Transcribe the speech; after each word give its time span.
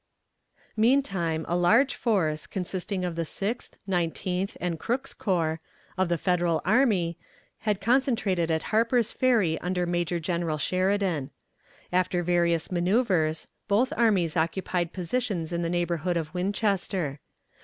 Meantime 0.75 1.45
a 1.47 1.55
large 1.55 1.93
force, 1.93 2.47
consisting 2.47 3.05
of 3.05 3.15
the 3.15 3.23
Sixth, 3.23 3.77
Nineteenth, 3.85 4.57
and 4.59 4.79
Crook's 4.79 5.13
corps, 5.13 5.59
of 5.95 6.09
the 6.09 6.17
Federal 6.17 6.59
army, 6.65 7.19
had 7.59 7.79
concentrated 7.79 8.49
at 8.49 8.63
Harper's 8.73 9.11
Ferry 9.11 9.59
under 9.61 9.85
Major 9.85 10.19
General 10.19 10.57
Sheridan. 10.57 11.29
After 11.93 12.23
various 12.23 12.71
manoeuvres, 12.71 13.45
both 13.67 13.93
armies 13.95 14.35
occupied 14.35 14.91
positions 14.91 15.53
in 15.53 15.61
the 15.61 15.69
neighborhood 15.69 16.17
of 16.17 16.33
Winchester. 16.33 17.19